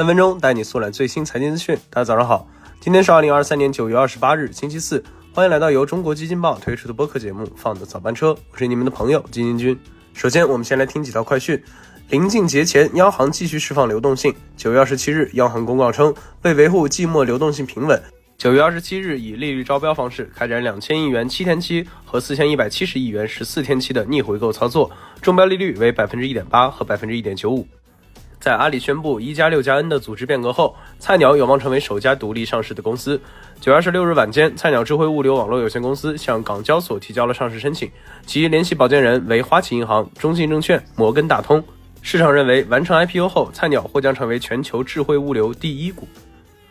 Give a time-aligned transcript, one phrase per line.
[0.00, 1.76] 三分钟带你速览最新财经资讯。
[1.90, 2.48] 大家早上好，
[2.80, 5.04] 今天是二零二三年九月二十八日，星期四。
[5.34, 9.78] 欢迎来到由中国基金报推出的播客节目《放的早班车》，我是你们的朋友金金君。
[10.14, 11.62] 首先，我们先来听几条快讯。
[12.08, 14.34] 临近节前，央行继续释放流动性。
[14.56, 18.02] 九月二十七日，央行公告称，为维护季末流动性平稳，
[18.38, 24.90] 九月二十七日以利率招标方式开展两千亿元七天期和四千一百七十亿元十四天期的逆回购操作，
[25.20, 27.68] 中标利率为百分之一点八和百分之一点九五。
[28.40, 33.20] 在阿里宣布一加六加 N 的组织变革后，菜鸟有望成为首家独立上市的公司。
[33.60, 37.90] 九月二十六日晚间，菜鸟智慧物流网络有限公司向港交所提交了上市申请，
[38.24, 41.62] 其联系保荐人为花旗银行、中信证券、摩根大通。
[42.00, 46.08] 市场认为，完成 IPO 后，菜鸟或将成为全球智慧物流第一股。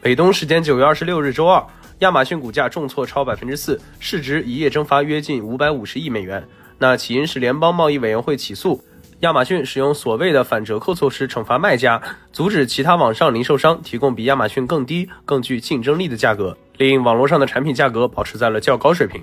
[0.00, 1.62] 北东时间九月二十六日周二，
[1.98, 6.42] 亚马逊股价重挫超百分之四，市值一夜蒸发约近五百五十亿美元。
[6.78, 8.82] 那起因是联邦贸易委员会起诉。
[9.20, 12.00] 亚马逊使用所谓的反折扣措施惩罚卖家，
[12.32, 19.20] 阻止其他网上零售商提供比亚马逊更低、更具竞争力的价格，令网络上的产品价格保持在了较高水平。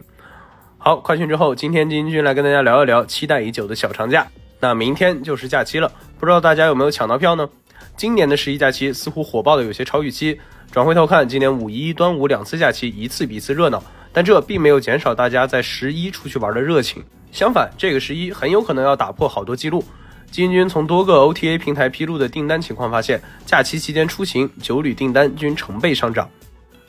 [0.77, 4.27] 好，快讯之后，今天金军来跟大家聊一聊期待已久的小长假。
[4.59, 7.47] 那明天就是假期了，不知道大家有没有抢到票呢？
[7.95, 10.37] 今年的十一假期似乎火爆的有些超预期。
[10.71, 17.01] 转回头看，今年五一、端午两次假期一次比一次热闹，但这并没有减少大家在十一出去玩的热情。
[17.35, 19.83] 相反，这个十一很有可能要打破好多记录。
[20.31, 26.29] 金军从多个 OTA 平台披露的订单情况发现，假期期间出行酒旅订单均成倍上涨。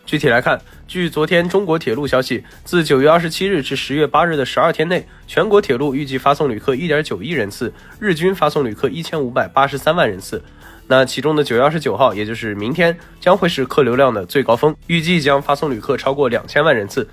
[0.04, 10.40] 具体来看，据昨天中国铁路消息，自九月二十七日至十月八日的十二天内，全国铁路预计发送旅客一点九亿人次，日均发送旅客一千五百八十三万人次。
[10.86, 17.08] 那其中的九月二十九号，也就是明天，将会是客流量的最高峰，预计将发送旅客超过两千万人次。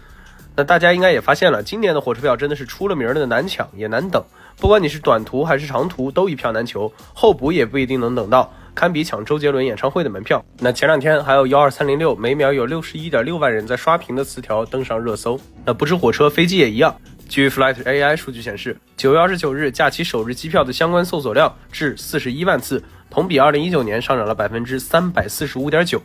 [0.56, 4.24] 那大家应该也发现了，今年的火车票真的是出了名的难抢也难等，
[4.58, 10.46] 不管你是短途还是长途，都一票难求，候补也不一定能等到，堪比抢周杰伦演唱会的门票。
[10.60, 15.40] 那前两天还有幺二三零六每秒有六十一点六万人在刷屏的词条登上热搜。
[15.66, 16.96] 那不止火车，飞机也一样。
[17.28, 26.00] 据 Flight AI 数据显示，九月二十九日假期首日机票的相关搜索量至四十一万次，同比二零一九年上涨了百分之三百四十五点九。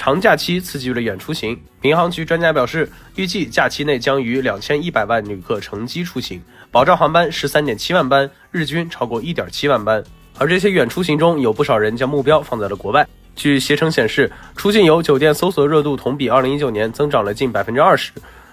[0.00, 6.40] 长假期刺激了远出行，民航局专家表示，预计假期内将逾两千一百万旅客乘机出行，
[6.70, 10.02] 保障航班十三点七万班，日均超过一点七万班。
[10.38, 13.06] 而这些远出行中有不少人将目标放在了国外。
[13.36, 18.10] 据携程显示，出境游酒店搜索热度同比二零一九年增长了近百分之二十，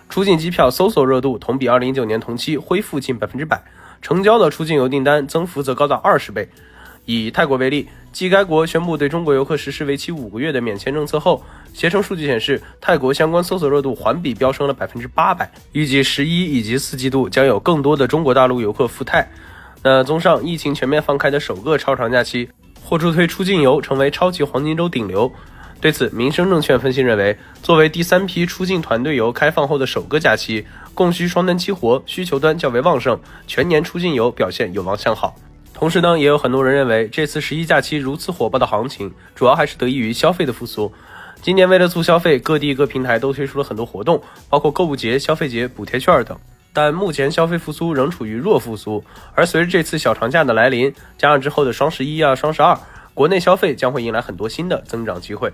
[0.09, 3.63] 出境机票搜索热度同比二零一九年同期恢复近百分之百，
[4.01, 6.49] 成交的出境游订单增幅则高达二十倍。
[7.05, 7.87] 以泰国为例，
[8.17, 15.47] 继该国宣布对中国游客实施为期五个月的免签政策后，携程数据显示，泰国相关搜索热度环比飙升了百分之八百。
[15.71, 19.29] 预计十一以及四季度将有更多的中国大陆游客赴泰。
[19.83, 22.49] 那综上，疫情全面放开的首个超长假期，
[22.83, 25.31] 或助推出境游成为超级黄金周顶流。
[25.79, 35.35] 对此，民生证券分析认为，作为第三批出境团队游开放后的首个假期，供需双端激活，需求端较为旺盛，全年出境游表现有望向好。
[35.77, 40.91] 同时呢，也有很多人认为，这次十一假期如此火爆的行情，主要还是得益于消费的复苏。
[41.43, 46.35] 今年为了促消费，各地各平台都推出了很多活动，包括购物节、消费节、补贴券等。
[46.73, 49.03] 但目前消费复苏仍处于弱复苏，
[49.35, 52.75] 而随着这次小长假的来临，加上之后的双十一啊、双十二，
[53.13, 55.53] 国内消费将会迎来很多新的增长机会。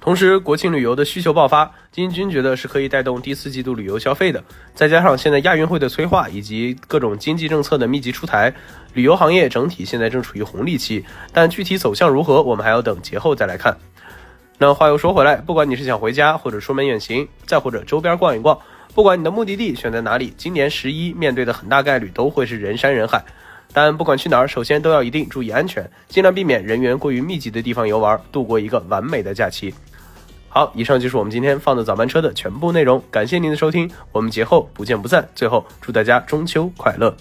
[0.00, 4.42] 同时，国庆旅游的需求爆发，金军觉得是可以带动第四季度旅游消费的。
[4.74, 8.54] 再加上现在亚运会的催化以及各种经济政策的密集出台，
[8.94, 11.04] 旅游行业整体现在正处于红利期。
[11.34, 13.76] 但具体走向如何，我们还要等节后再来看。
[14.56, 18.58] 那话又说回来，不管你是想回家，或者出门远行，再或者周边逛一逛，
[18.94, 23.22] 不管你的目的地选在哪里，今年十一面对的很大概率都会是人山人海。
[23.72, 29.72] 但不管去哪儿，首先都要一定注意安全，尽量避免人员过于密集的地方游玩，度过一个完美的假期。
[30.48, 35.28] 好，以上就是我们今天放的早班车的全部内容，感谢您的收听，我们节后不见不散。
[35.34, 37.14] 最后，祝大家中秋快乐！